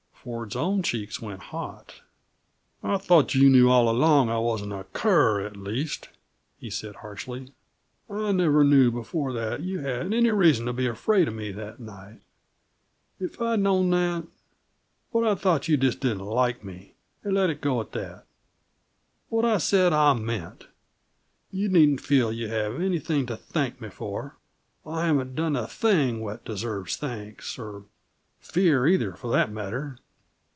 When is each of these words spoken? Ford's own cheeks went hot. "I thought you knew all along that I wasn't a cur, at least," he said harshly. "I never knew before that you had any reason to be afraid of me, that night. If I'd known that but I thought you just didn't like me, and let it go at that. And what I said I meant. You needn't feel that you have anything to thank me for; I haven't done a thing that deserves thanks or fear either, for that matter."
Ford's 0.23 0.55
own 0.55 0.83
cheeks 0.83 1.19
went 1.19 1.39
hot. 1.41 2.01
"I 2.83 2.97
thought 2.97 3.33
you 3.33 3.49
knew 3.49 3.71
all 3.71 3.89
along 3.89 4.27
that 4.27 4.33
I 4.33 4.37
wasn't 4.37 4.71
a 4.71 4.83
cur, 4.93 5.41
at 5.43 5.57
least," 5.57 6.09
he 6.59 6.69
said 6.69 6.97
harshly. 6.97 7.51
"I 8.07 8.31
never 8.31 8.63
knew 8.63 8.91
before 8.91 9.33
that 9.33 9.61
you 9.61 9.79
had 9.79 10.13
any 10.13 10.29
reason 10.29 10.67
to 10.67 10.73
be 10.73 10.85
afraid 10.85 11.27
of 11.27 11.33
me, 11.33 11.51
that 11.53 11.79
night. 11.79 12.19
If 13.19 13.41
I'd 13.41 13.61
known 13.61 13.89
that 13.89 14.27
but 15.11 15.23
I 15.23 15.33
thought 15.33 15.67
you 15.67 15.75
just 15.75 16.01
didn't 16.01 16.19
like 16.19 16.63
me, 16.63 16.93
and 17.23 17.33
let 17.33 17.49
it 17.49 17.59
go 17.59 17.81
at 17.81 17.91
that. 17.93 18.11
And 18.13 18.21
what 19.29 19.43
I 19.43 19.57
said 19.57 19.91
I 19.91 20.13
meant. 20.13 20.67
You 21.49 21.67
needn't 21.67 21.99
feel 22.01 22.27
that 22.29 22.35
you 22.35 22.47
have 22.47 22.79
anything 22.79 23.25
to 23.25 23.35
thank 23.35 23.81
me 23.81 23.89
for; 23.89 24.37
I 24.85 25.07
haven't 25.07 25.33
done 25.33 25.55
a 25.55 25.65
thing 25.65 26.23
that 26.27 26.45
deserves 26.45 26.95
thanks 26.95 27.57
or 27.57 27.85
fear 28.39 28.85
either, 28.85 29.13
for 29.15 29.31
that 29.31 29.51
matter." 29.51 29.97